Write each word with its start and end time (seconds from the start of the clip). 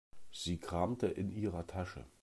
Sie 0.31 0.57
kramte 0.57 1.05
in 1.05 1.29
ihrer 1.29 1.67
Tasche. 1.67 2.07